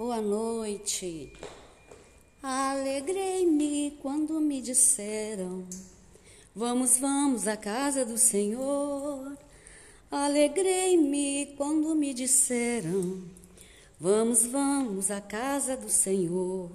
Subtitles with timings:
[0.00, 1.30] Boa noite.
[2.42, 5.66] Alegrei-me quando me disseram:
[6.56, 9.36] Vamos, vamos à casa do Senhor.
[10.10, 13.22] Alegrei-me quando me disseram:
[14.00, 16.70] Vamos, vamos à casa do Senhor.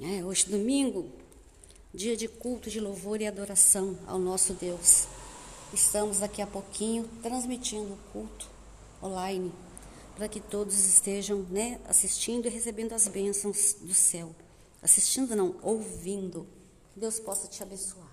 [0.00, 1.12] É, hoje, domingo,
[1.94, 5.06] dia de culto de louvor e adoração ao nosso Deus.
[5.72, 8.50] Estamos daqui a pouquinho transmitindo o culto
[9.00, 9.52] online
[10.14, 14.34] para que todos estejam né, assistindo e recebendo as bênçãos do céu.
[14.82, 16.46] Assistindo não, ouvindo.
[16.94, 18.11] Deus possa te abençoar.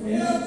[0.00, 0.41] Yeah.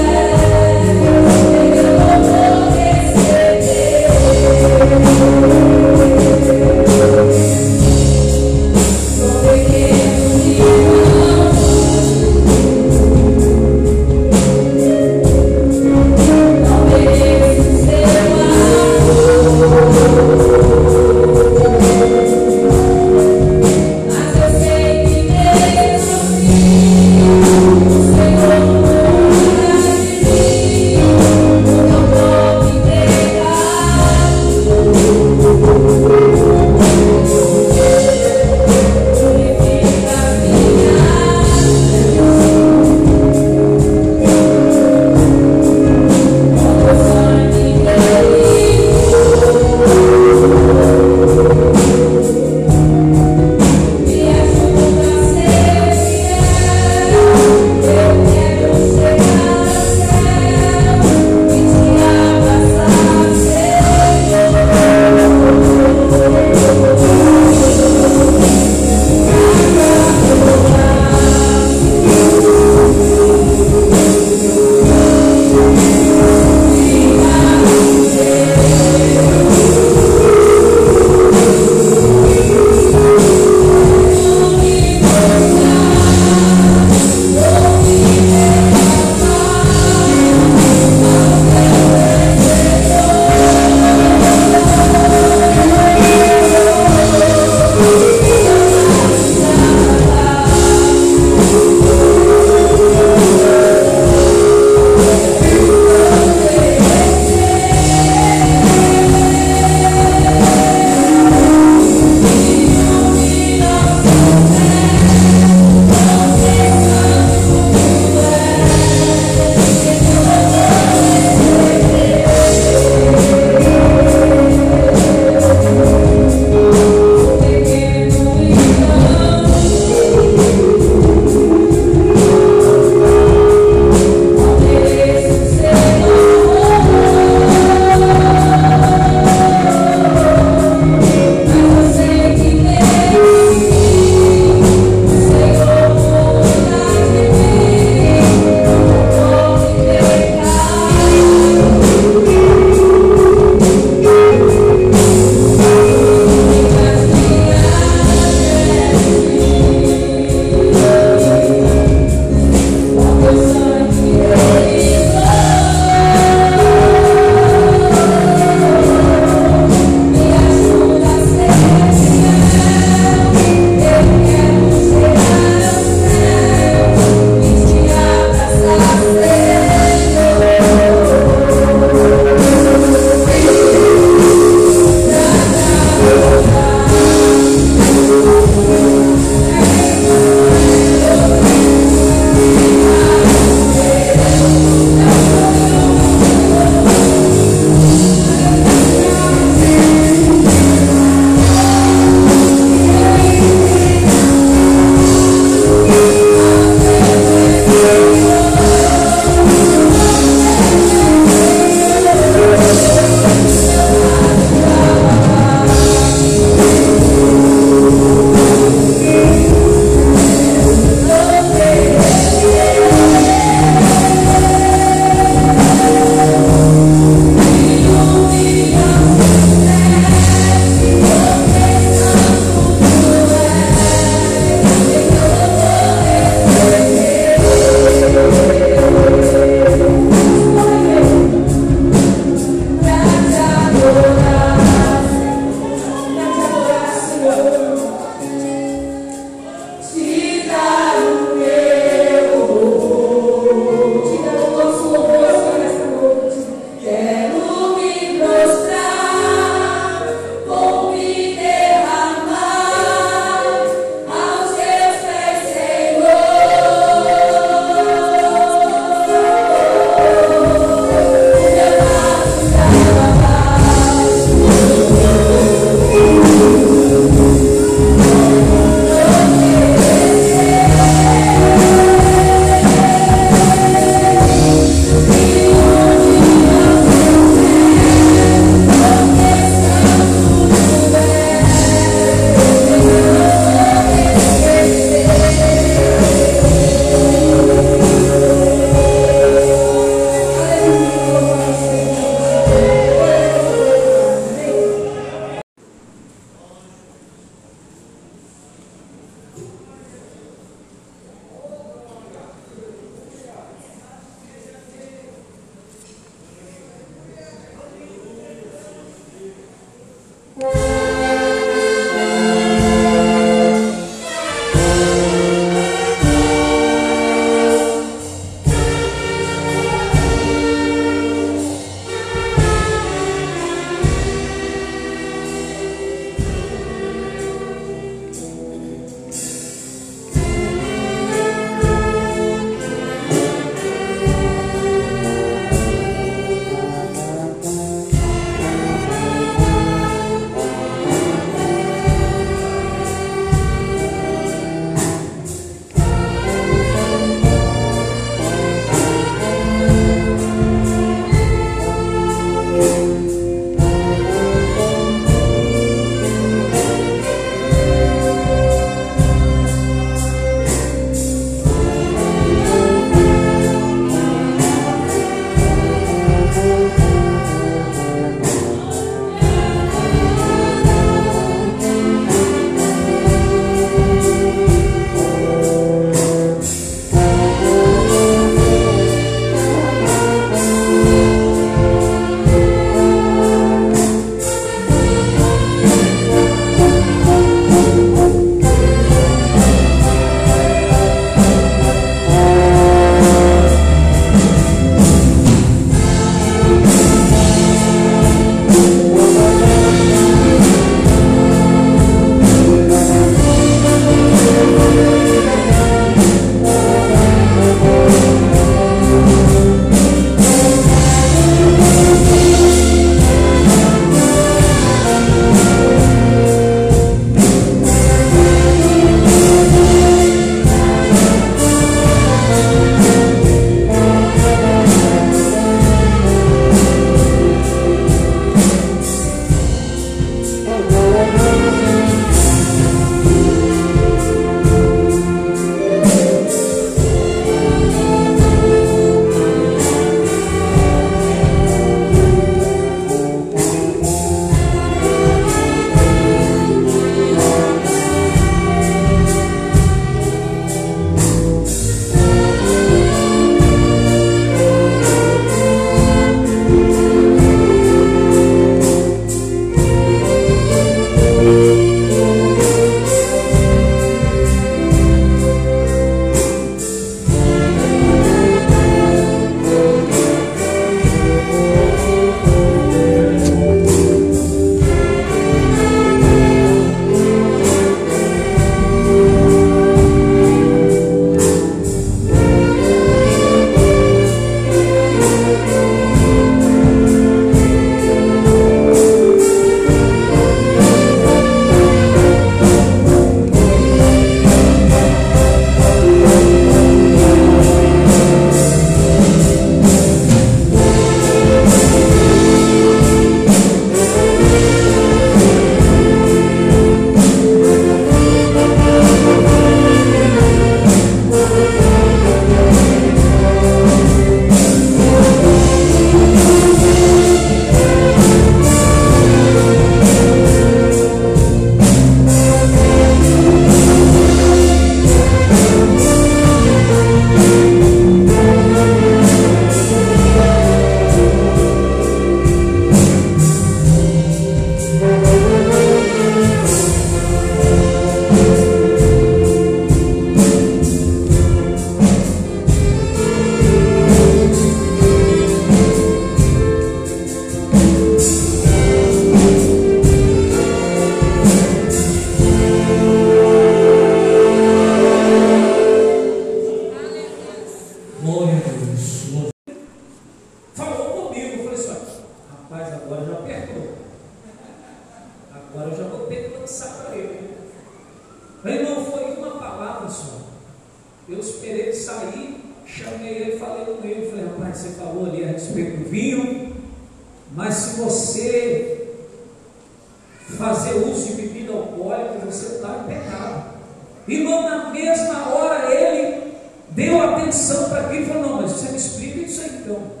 [594.08, 596.32] Irmão, na mesma hora ele
[596.70, 600.00] deu atenção para mim e falou: Não, mas você me explica isso aí então.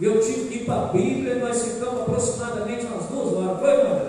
[0.00, 4.00] Eu tive que ir para a Bíblia, nós ficamos aproximadamente umas duas horas, foi, irmão?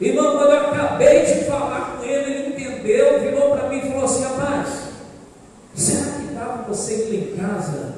[0.00, 4.04] Irmão, quando eu acabei de falar com ele, ele entendeu, virou para mim e falou
[4.04, 4.68] assim: Rapaz,
[5.74, 7.94] será que estava você ir lá em casa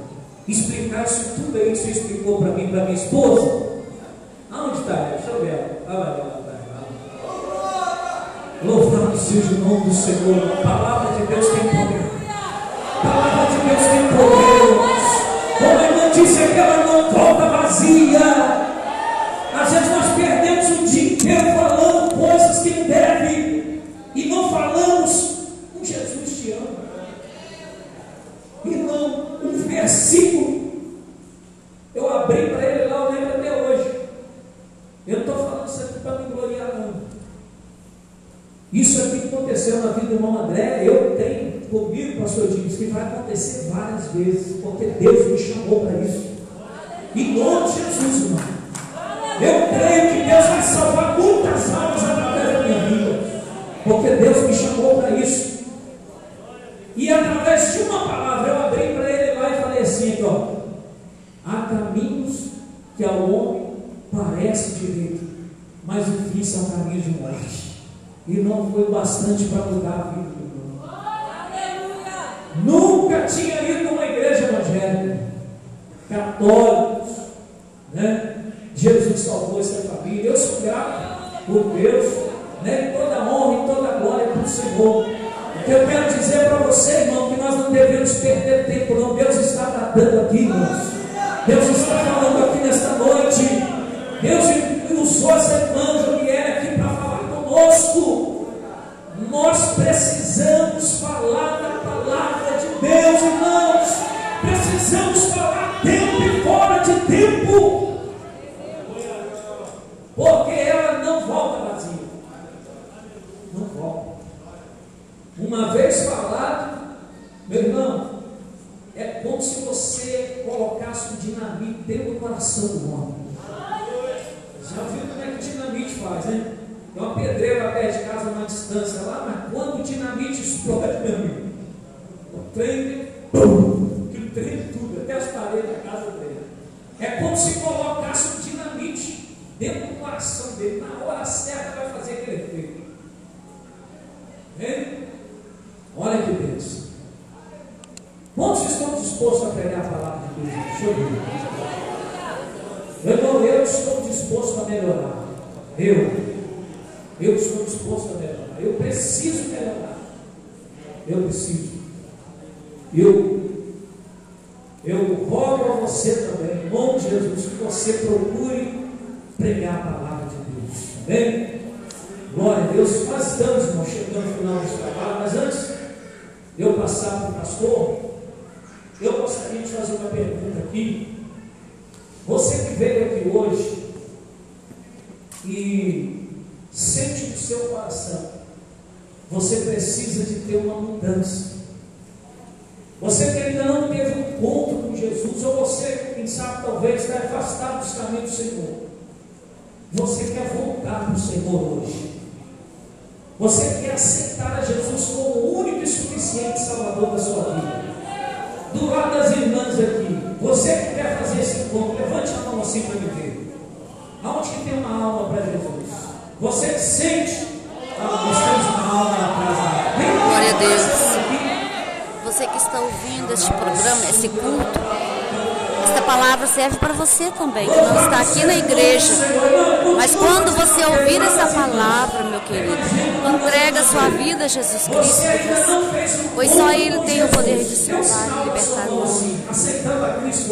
[0.47, 3.66] explicar isso tudo aí que você explicou para mim, para minha esposa?
[10.07, 10.53] Senhor.
[10.53, 11.76] A palavra de Deus tem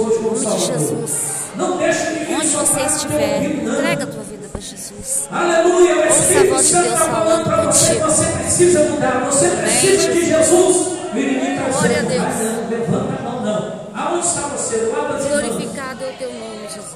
[0.04, 0.78] hoje como Salvador.
[0.78, 1.34] Jesus.
[1.56, 3.46] Não deixe de Onde você estiver, né?
[3.46, 5.28] entrega a tua vida para Jesus.
[5.30, 7.94] Aleluia, o Espírito Santo está falando para você.
[7.94, 10.94] Você precisa mudar, você precisa de Jesus.
[11.14, 12.22] Glória a Deus.
[12.22, 13.84] Não, levanta a mão, não.
[13.94, 14.76] Aonde está você?
[14.76, 16.94] Levanta as Glorificado é o teu nome, Jesus.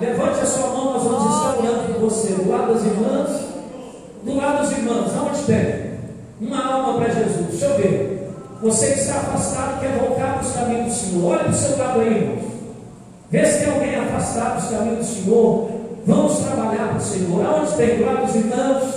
[0.00, 2.32] Levante a sua mão, nós vamos estar orando por você.
[2.32, 3.40] Do lado das irmãs,
[4.24, 5.98] do lado das irmãs, aonde tem?
[6.40, 7.46] Uma alma para Jesus.
[7.50, 8.07] Deixa eu ver.
[8.60, 11.30] Você que está afastado quer voltar para os caminhos do Senhor.
[11.30, 12.44] Olha para o seu lado aí, irmãos.
[13.30, 15.70] Vê se tem alguém afastado dos caminhos do Senhor.
[16.04, 17.46] Vamos trabalhar para o Senhor.
[17.46, 18.00] Aonde tem?
[18.00, 18.94] Lado dos irmãos.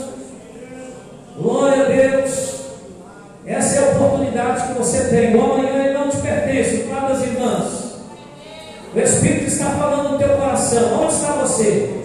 [1.38, 2.52] Glória a Deus.
[3.46, 5.36] Essa é a oportunidade que você tem.
[5.36, 6.88] O amanhã não te pertence.
[6.92, 7.92] Lado das irmãs.
[8.96, 11.04] O Espírito está falando no teu coração.
[11.04, 12.02] Onde está você?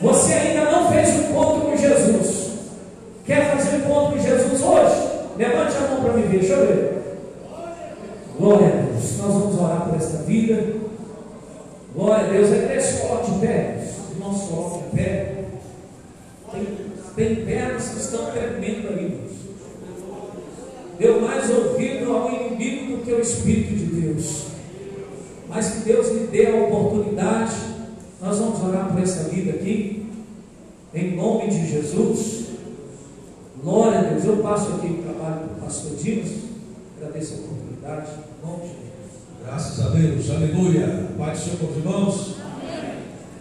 [0.00, 2.46] Você ainda não fez um encontro com Jesus.
[3.24, 5.15] Quer fazer um encontro com Jesus hoje?
[5.38, 6.38] Levante a mão para me ver.
[6.40, 7.02] Deixa eu ver.
[8.38, 9.18] Glória a Deus.
[9.18, 10.74] Nós vamos orar por esta vida.
[11.94, 12.52] Glória a Deus.
[12.52, 13.76] A igreja se coloque de pé.
[13.78, 15.44] Os irmãos se coloquem de pé.
[16.52, 16.66] Tem,
[17.16, 19.20] tem pernas que estão tremendo ali.
[20.98, 24.46] Deu mais ouvido ao inimigo do que ao Espírito de Deus.
[25.48, 27.54] Mas que Deus lhe dê a oportunidade.
[28.22, 30.06] Nós vamos orar por essa vida aqui.
[30.94, 32.45] Em nome de Jesus.
[33.66, 34.24] Glória a Deus.
[34.24, 36.30] Eu passo aqui o trabalho do pastor Dimas.
[36.96, 38.10] Agradeço a oportunidade.
[38.12, 39.44] Em nome de.
[39.44, 41.08] Graças a Deus, aleluia.
[41.18, 42.36] Pai do Senhor com os irmãos.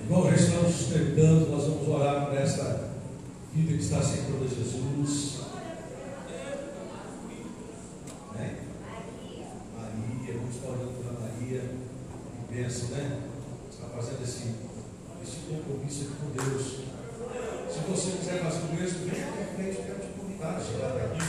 [0.04, 2.90] Irmãos, já estamos terminando, nós vamos orar por esta
[3.54, 5.42] vida que está sem toda Jesus.
[8.34, 8.56] Né?
[9.78, 11.62] Maria, vamos orando pela Maria.
[12.50, 12.56] Que
[12.96, 13.20] né?
[13.70, 14.56] Está fazendo esse,
[15.22, 16.80] esse compromisso aqui com Deus.
[17.70, 20.05] Se você quiser fazer o mesmo, vem à frente,
[20.50, 21.22] a chegar até aqui.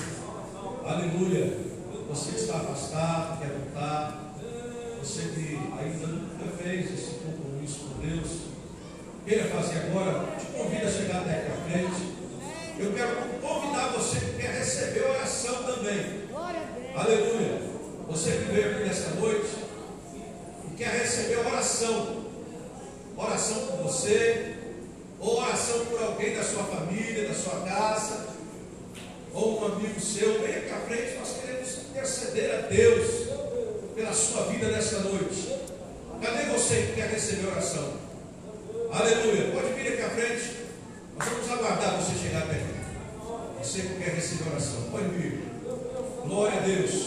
[0.85, 1.67] Aleluia.
[2.09, 4.35] Você que está afastado, quer voltar.
[5.01, 8.31] Você que ainda nunca fez esse compromisso com Deus,
[9.25, 12.17] queira fazer agora, te convido a chegar até aqui à frente.
[12.79, 16.27] Eu quero convidar você que quer receber oração também.
[16.95, 17.63] Aleluia.
[18.09, 19.51] Você que veio aqui nesta noite
[20.65, 22.27] e quer receber oração.
[23.17, 24.57] Oração por você,
[25.19, 28.26] ou oração por alguém da sua família, da sua casa,
[29.37, 30.41] ou um amigo seu.
[30.41, 33.29] Venha à frente, nós queremos interceder a Deus
[33.95, 35.55] pela sua vida nesta noite.
[36.23, 37.93] Cadê você que quer receber oração?
[38.91, 39.53] Aleluia.
[39.53, 40.57] Pode vir aqui à frente.
[41.19, 42.77] Nós vamos aguardar você chegar até aqui.
[43.63, 45.43] Você que quer receber oração, pode vir.
[46.25, 47.07] Glória a Deus.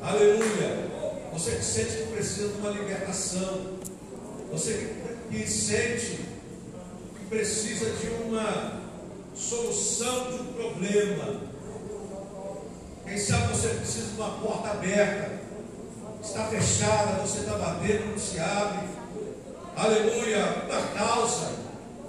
[0.00, 0.84] Aleluia.
[1.32, 3.78] Você que sente que precisa de uma libertação.
[4.52, 4.72] Você
[5.30, 6.20] que, que sente
[7.18, 8.83] que precisa de uma
[9.34, 11.40] solução de um problema.
[13.04, 15.44] Quem sabe você precisa de uma porta aberta.
[16.22, 18.88] Está fechada, você está batendo, não se abre.
[19.76, 20.64] Aleluia.
[20.68, 21.52] Uma causa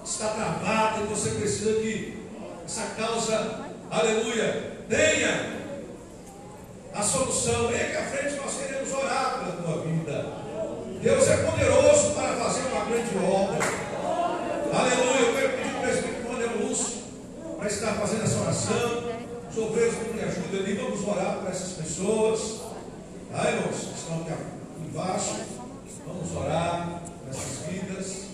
[0.06, 2.26] está travada e você precisa que
[2.66, 5.56] essa causa, aleluia, tenha
[6.94, 7.68] a solução.
[7.68, 10.26] Vem aqui à frente, nós queremos orar pela tua vida.
[11.02, 13.60] Deus é poderoso para fazer uma grande obra.
[14.74, 15.20] Aleluia.
[15.20, 16.96] Eu quero pedir para o presbítero Manuel Lúcio
[17.66, 19.04] para estar fazendo essa oração.
[19.50, 22.62] Os obreiros que me ajudam ali, vamos orar para essas pessoas.
[23.32, 24.34] Tá, irmãos, estão aqui
[24.88, 25.36] embaixo.
[26.06, 28.26] Vamos orar para essas vidas.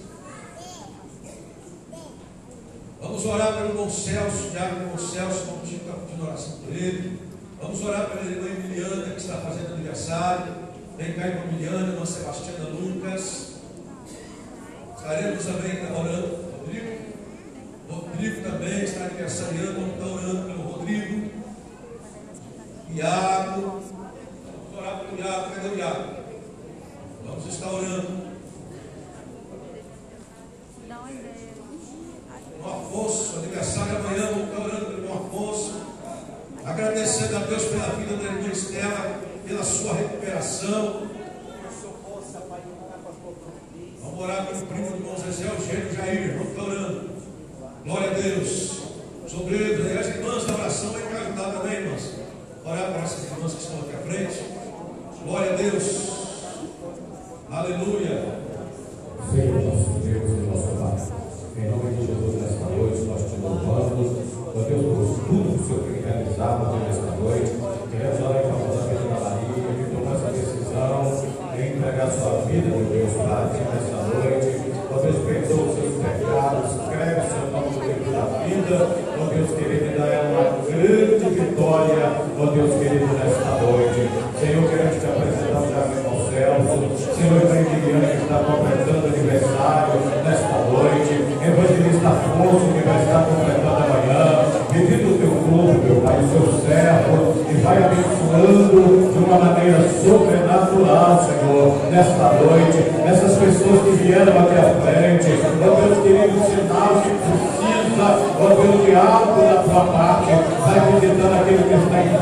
[3.01, 7.19] Vamos orar pelo irmão Celso, Diário irmão Celso, como tinha pedindo oração por ele.
[7.61, 10.53] Vamos orar pela irmã Emiliana, que está fazendo aniversário.
[10.97, 13.53] Vem cá, irmã Emiliana, irmã Sebastiana Lucas.
[14.97, 16.51] Estaremos também orando.
[16.59, 17.10] Rodrigo.
[17.91, 21.31] Rodrigo também está aniversariando, vamos estar orando pelo Rodrigo.
[22.93, 23.61] Iago.
[23.61, 25.55] Vamos orar pelo Iago.
[25.55, 26.15] Cadê o Iago?
[27.25, 28.31] Vamos estar orando.
[32.53, 35.81] Irmão Afonso, aniversário amanhã, vamos estar orando pelo Afonso.
[36.63, 41.07] Agradecendo a Deus pela vida da irmã Estela, pela sua recuperação.
[44.01, 47.10] Vamos orar pelo primo do irmão Zezé Eugênio Jair, vamos estar orando.
[47.83, 48.81] Glória a Deus.
[49.25, 52.13] Os obreiros, e as irmãs da oração, me ajudar também, irmãs.
[52.63, 54.43] Orar para essas irmãs que estão aqui à frente.
[55.25, 56.11] Glória a Deus.
[57.49, 58.41] Aleluia.
[59.31, 60.97] Senhor nosso Deus e nosso Pai,
[61.57, 65.67] em nome de Jesus, nesta noite, nós te louvamos, ó Deus, por tudo que o
[65.67, 67.51] Senhor tem realizado nesta noite.
[67.89, 68.50] Queremos orar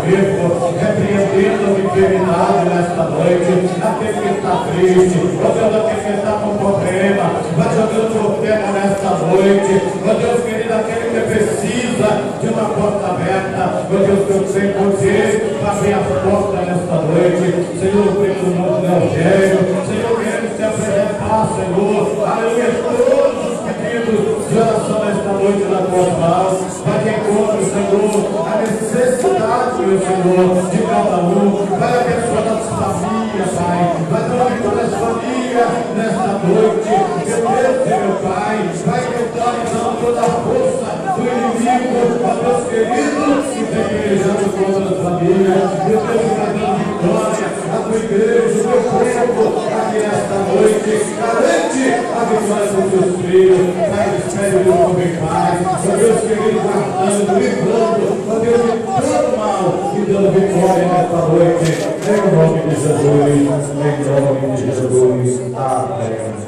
[0.09, 3.49] enfermo, repreendendo a enfermidade nesta noite,
[3.81, 7.25] aquele que está triste, ó Deus, aquele que está com problema.
[7.57, 12.09] Vai jogando profeta nesta noite, ó Deus querido, aquele que precisa
[12.41, 17.45] de uma porta aberta, ó Deus, que eu sei poder abrir as portas nesta noite.
[17.79, 19.59] Senhor, no nome do Evangelho.
[19.85, 22.27] Senhor, queremos te apresentar, Senhor.
[22.27, 23.48] Aleluia, todos
[23.89, 26.59] de oração nesta noite na tua mão.
[26.85, 31.65] Vai de encontro, Senhor, a necessidade, meu Senhor, de cada um.
[31.79, 33.81] Vai abençoar as famílias, Pai.
[34.11, 36.89] Vai dar todas as famílias nesta noite.
[36.89, 38.57] Meu Deus e meu Pai.
[38.85, 45.01] Vai neutralizando toda a força do inimigo, ó Deus querido, que vem pelejando contra as
[45.01, 45.69] famílias.
[45.87, 47.68] Meu Deus, vai dando vitória
[47.99, 50.91] tua igreja, o teu povo, aqui nesta noite.
[51.19, 53.63] Garante a vitória dos teus filhos.
[53.75, 55.53] Pai, espere o teu bem, Pai.
[55.65, 59.61] Ó Deus querido, guardando, livrando, ó Deus, de todo mal
[59.95, 61.69] e dando vitória nesta noite.
[62.09, 65.41] Em nome de Jesus, em nome de Jesus.
[65.55, 66.39] Amém.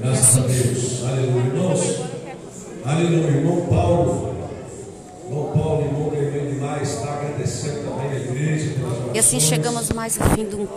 [0.00, 1.04] Graças a Deus.
[1.06, 1.44] Aleluia.
[1.44, 2.09] Irmãos,
[2.84, 3.28] aleluia.
[3.28, 4.34] Irmão Paulo.
[5.28, 8.74] Irmão Paulo, irmão Clemente demais, está agradecendo também a igreja
[9.14, 10.68] E assim chegamos mais ao fim, do,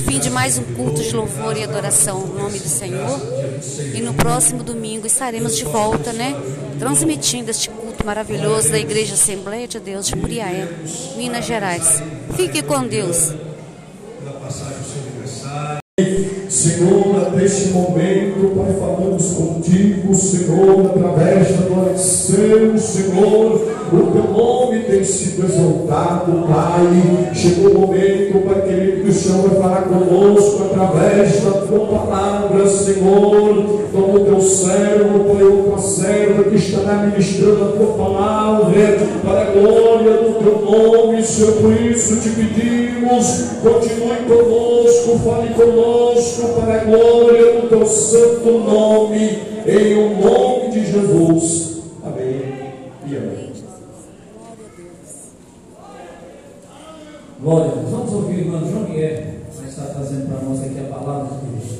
[0.00, 3.20] fim de mais um culto de louvor e adoração no nome do Senhor.
[3.94, 6.34] E no próximo domingo estaremos de volta, né?
[6.78, 10.68] Transmitindo este culto maravilhoso da Igreja Assembleia de Deus de Puriaé,
[11.16, 12.02] Minas Gerais.
[12.34, 13.34] Fique com Deus.
[16.48, 23.60] Senhor, neste momento, Pai, falamos contigo, Senhor, através da oração, Senhor,
[23.92, 27.30] o teu nome tem sido exaltado, Pai.
[27.34, 32.66] Chegou o momento, Pai querido, que o Senhor vai falar conosco através da tua palavra,
[32.66, 33.78] Senhor.
[33.92, 39.50] Como teu servo, Pai, ou tua serva que estará ministrando a tua palavra, para a
[39.52, 46.84] glória do teu nome, Senhor, por isso te pedimos, continue conosco, fale conosco, para a
[46.84, 49.38] glória do teu santo nome,
[49.68, 51.82] em o nome de Jesus.
[52.02, 53.52] Amém e amém.
[57.40, 57.90] Glória a Deus.
[57.90, 59.24] Vamos ouvir o irmão João Miguel,
[59.54, 61.78] vai estar trazendo para nós aqui a palavra de Deus.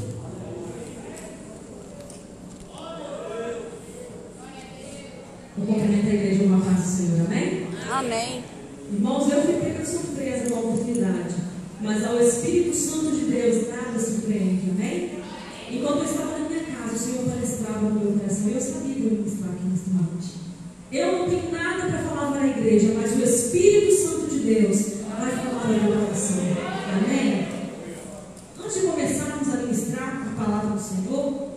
[5.56, 7.66] Vou cumprimentar a igreja uma paz do Senhor, amém?
[7.90, 8.44] Amém.
[8.93, 11.35] Irmãos, eu fiquei com surpresa com a oportunidade,
[11.81, 15.19] mas ao Espírito Santo de Deus nada surpreende, amém?
[15.70, 19.00] Enquanto eu estava na minha casa, o Senhor palestrava no meu coração eu sabia que
[19.00, 20.28] eu ia ministrar aqui nesta noite.
[20.90, 24.78] Eu não tenho nada para falar para a igreja, mas o Espírito Santo de Deus
[25.18, 26.44] vai falar no meu coração,
[26.94, 27.48] amém?
[28.59, 31.48] Antes de começarmos a ministrar a palavra do Senhor,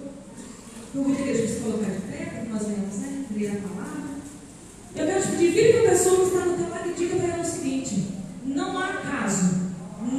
[0.94, 3.68] convido a igreja a se colocar de pé, para que nós venhamos né, ler a
[3.68, 4.02] palavra.
[4.96, 7.16] Eu quero te pedir, vire para a pessoa que está no teu lado e diga
[7.16, 8.08] para ela o seguinte:
[8.46, 9.72] não há acaso,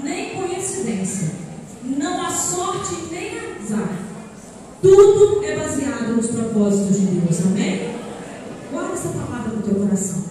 [0.03, 1.31] nem coincidência,
[1.85, 4.12] não há sorte nem azar.
[4.83, 7.95] Tudo é baseado nos propósitos de Deus, amém?
[8.73, 10.25] Guarda essa palavra no teu coração.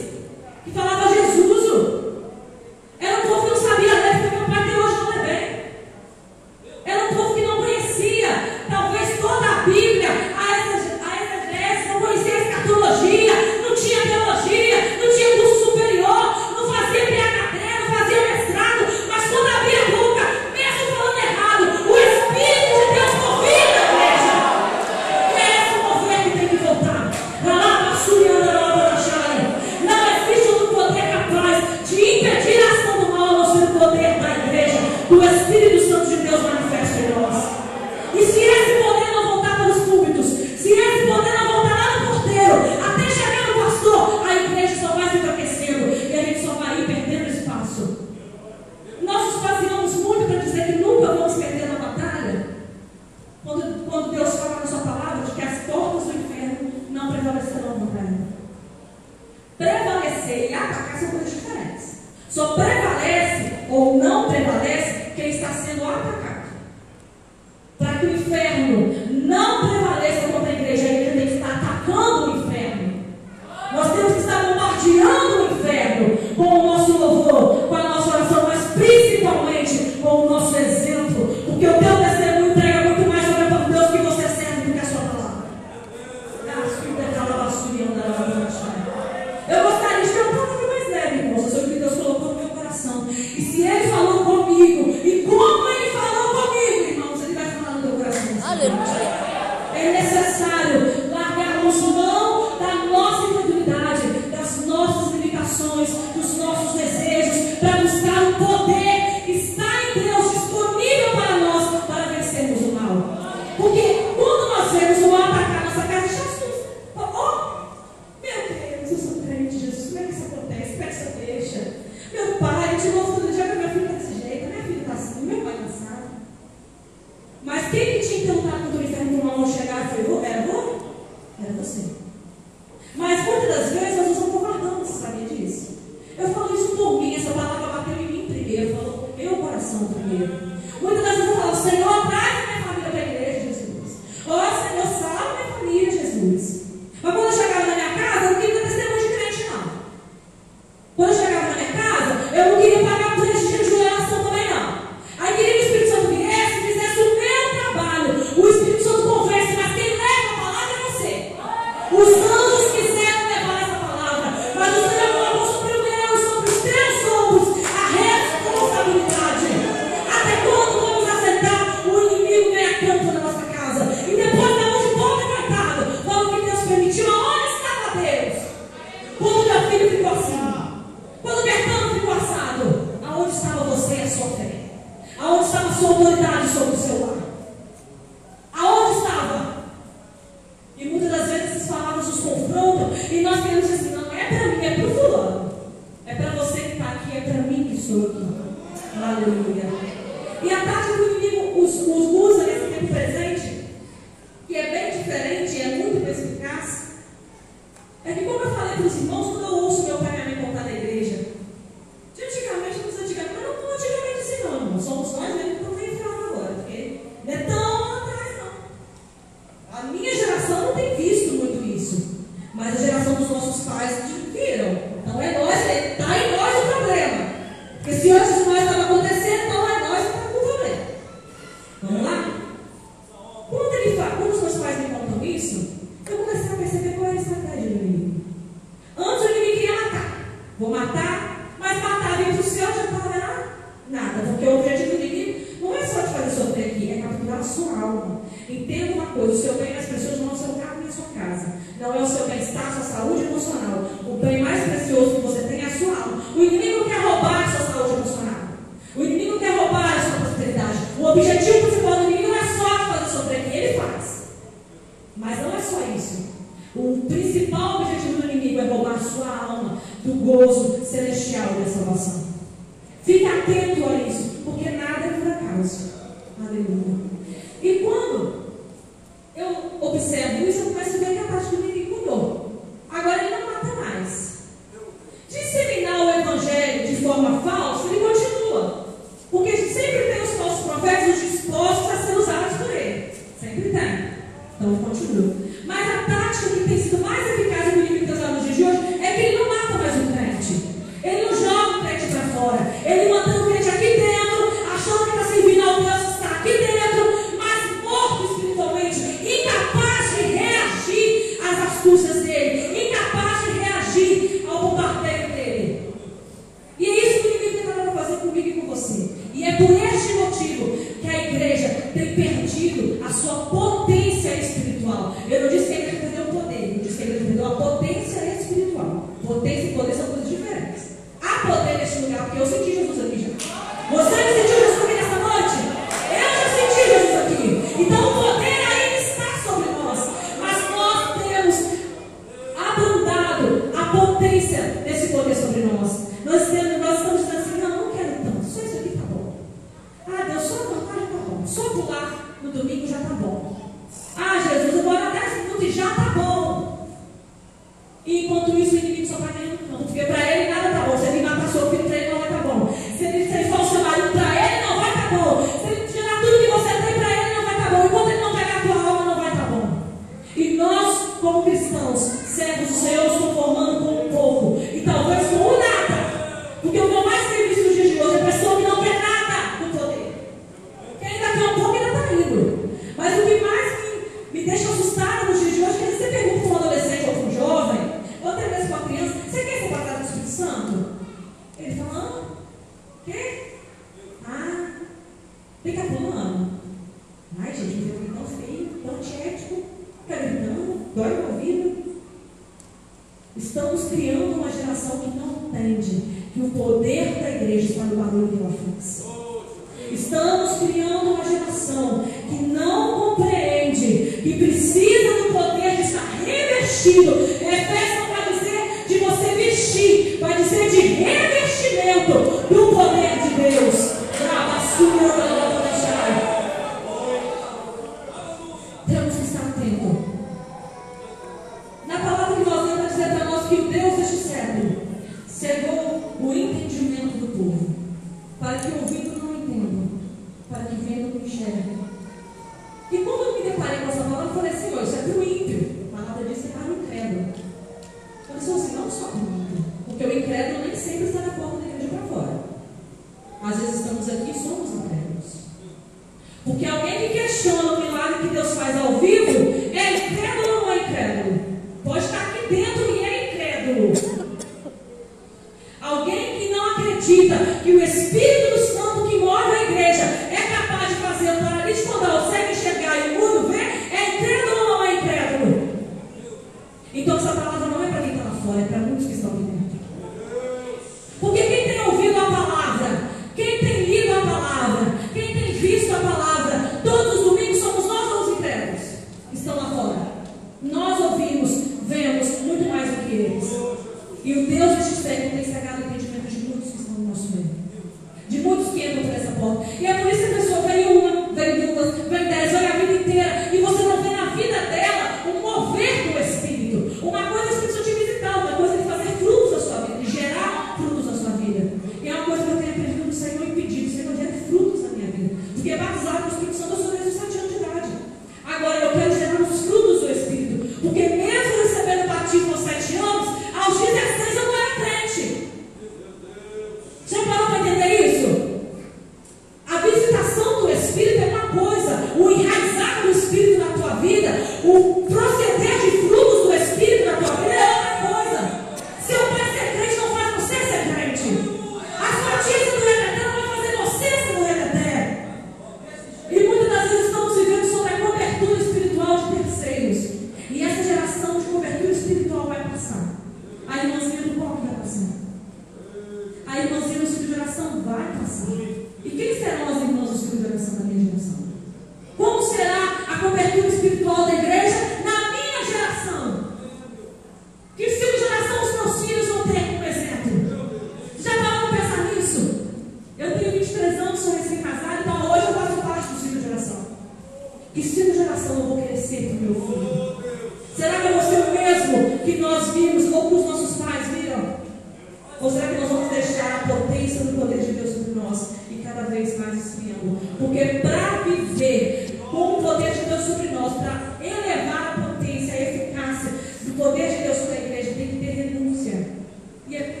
[599.70, 600.00] E é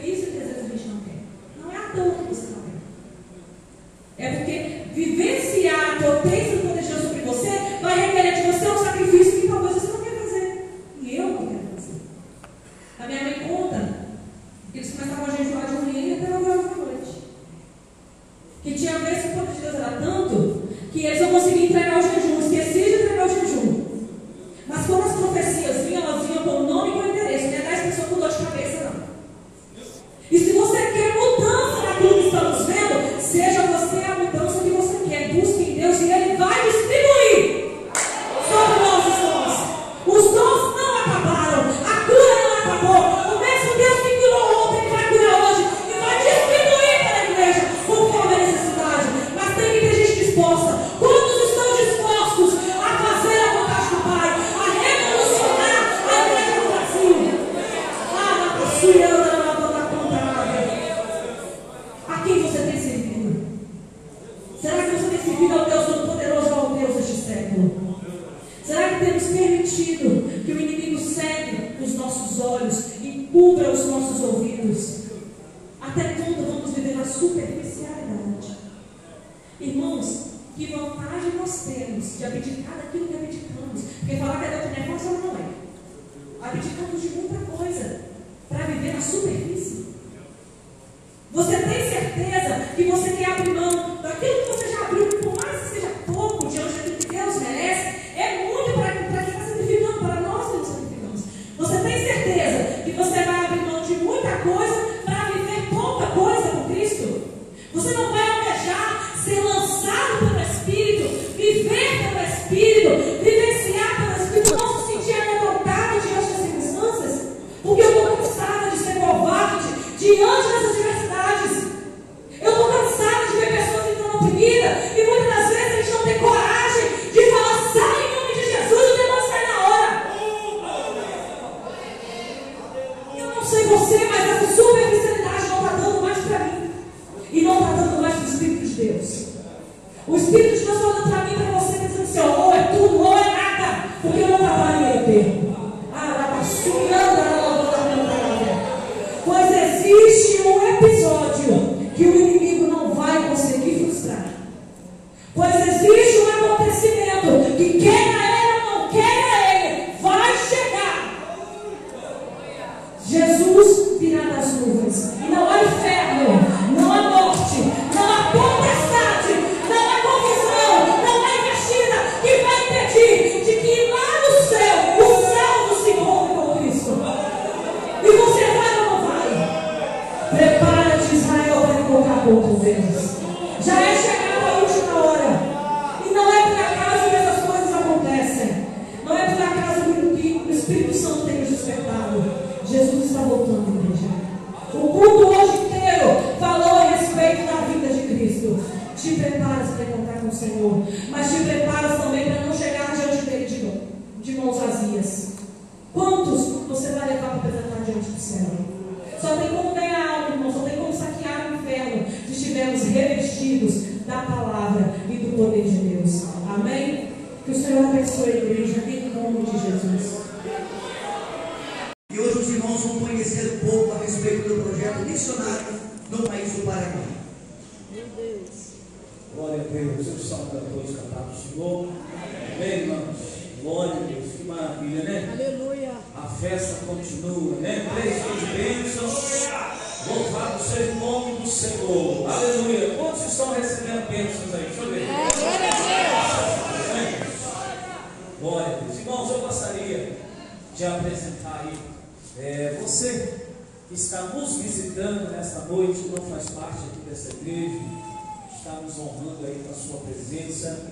[259.02, 260.86] honrando aí com a sua presença.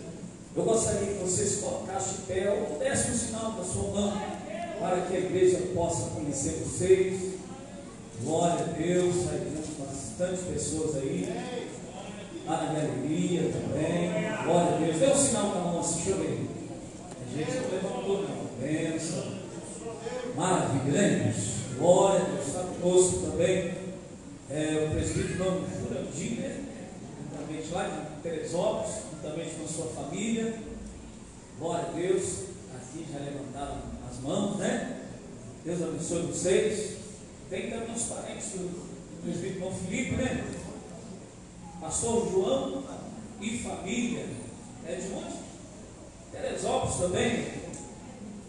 [0.56, 4.12] Eu gostaria que você se colocasse de pé ou desse um sinal da sua mão
[4.80, 7.34] para que a igreja possa conhecer vocês.
[8.22, 9.58] Glória a Deus, aí
[10.18, 11.28] bastante pessoas aí.
[12.46, 14.10] Lá na também.
[14.44, 14.96] Glória a Deus.
[14.98, 16.48] Dê um sinal com a mão assim, deixa eu ver.
[17.20, 18.48] A gente não levantou, não.
[18.60, 19.24] Benção.
[20.34, 21.36] Maravilha, irmãos?
[21.78, 22.46] Glória a Deus.
[22.46, 23.74] Está conosco também
[24.50, 26.64] é, o presbítero Jurandir, né?
[27.48, 30.58] Juntamente lá de Teresópolis, juntamente com a sua família.
[31.58, 32.48] Glória a Deus.
[32.76, 35.06] Aqui já levantaram as mãos, né?
[35.64, 36.98] Deus abençoe vocês.
[37.48, 40.44] Tem também os parentes do, presbítero irmão Felipe, né?
[41.80, 42.84] Pastor João
[43.40, 44.26] e família.
[44.86, 45.36] É de onde?
[46.30, 47.46] Teresópolis também.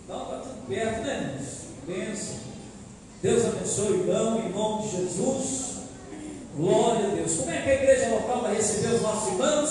[0.03, 1.45] Então está tudo perto, né?
[1.87, 2.35] Bênção.
[3.21, 5.78] Deus abençoe o irmão, nome de Jesus.
[6.59, 7.37] Glória a Deus.
[7.37, 9.69] Como é que a igreja local vai receber os nossos irmãos?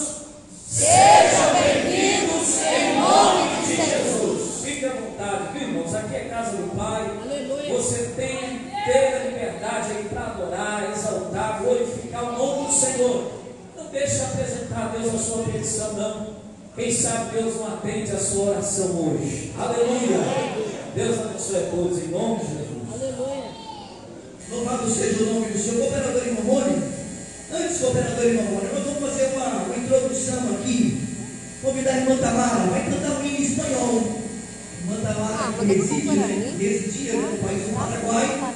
[0.66, 4.65] Sejam bem-vindos em nome de Jesus.
[4.65, 5.94] Fique à vontade, viu, irmãos?
[5.94, 7.10] Aqui é casa do Pai.
[7.23, 7.74] Aleluia.
[7.77, 13.32] Você tem toda a liberdade aí para adorar, exaltar, glorificar o nome do Senhor.
[13.77, 16.27] Não deixe de apresentar a Deus a sua petição, não.
[16.74, 19.52] Quem sabe Deus não atende a sua oração hoje.
[19.59, 20.20] Aleluia.
[20.94, 22.68] Deus abençoe a todos em nome de Jesus.
[24.50, 25.78] Louvado seja o nome do Senhor.
[25.80, 26.82] Cooperador e Mamone,
[27.52, 31.00] antes cooperador e Mamone, nós vamos fazer uma, uma introdução aqui.
[31.62, 34.22] Convidar a irmã Tamara, vai cantar um hino em espanhol.
[34.80, 38.54] Irmã Tamara, que reside, né, residia no país do Paraguai.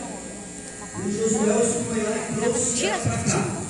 [1.05, 1.55] O Josué
[1.89, 3.62] foi lá e trouxe ela para cá.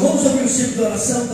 [0.00, 1.26] Vamos ouvir o ciclo de oração